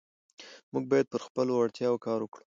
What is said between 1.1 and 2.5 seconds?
پر خپلو وړتیاوو کار وکړو